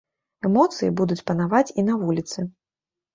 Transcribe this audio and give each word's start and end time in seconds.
Эмоцыі 0.47 0.87
будуць 1.01 1.17
панаваць 1.31 1.73
і 1.83 1.83
на 1.91 1.99
вуліцы. 2.05 2.39